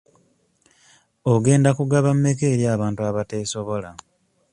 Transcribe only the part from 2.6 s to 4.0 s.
abantu abateesobola?